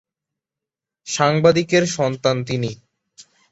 [1.07, 2.71] সাংবাদিকের সন্তান তিনি।